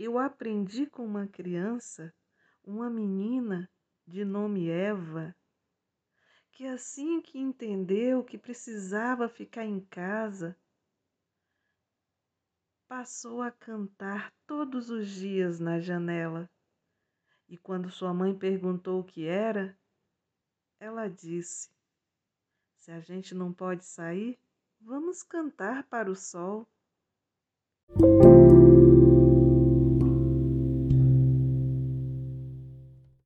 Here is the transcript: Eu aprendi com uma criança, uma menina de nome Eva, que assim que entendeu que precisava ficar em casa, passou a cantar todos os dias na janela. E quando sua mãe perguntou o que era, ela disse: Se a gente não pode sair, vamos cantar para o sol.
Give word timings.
Eu 0.00 0.16
aprendi 0.16 0.86
com 0.86 1.04
uma 1.04 1.26
criança, 1.26 2.14
uma 2.62 2.88
menina 2.88 3.68
de 4.06 4.24
nome 4.24 4.70
Eva, 4.70 5.34
que 6.52 6.64
assim 6.66 7.20
que 7.20 7.36
entendeu 7.36 8.22
que 8.22 8.38
precisava 8.38 9.28
ficar 9.28 9.64
em 9.64 9.80
casa, 9.80 10.56
passou 12.86 13.42
a 13.42 13.50
cantar 13.50 14.32
todos 14.46 14.88
os 14.88 15.08
dias 15.10 15.58
na 15.58 15.80
janela. 15.80 16.48
E 17.48 17.58
quando 17.58 17.90
sua 17.90 18.14
mãe 18.14 18.38
perguntou 18.38 19.00
o 19.00 19.04
que 19.04 19.26
era, 19.26 19.76
ela 20.78 21.08
disse: 21.08 21.72
Se 22.76 22.92
a 22.92 23.00
gente 23.00 23.34
não 23.34 23.52
pode 23.52 23.84
sair, 23.84 24.38
vamos 24.80 25.24
cantar 25.24 25.88
para 25.88 26.08
o 26.08 26.14
sol. 26.14 26.68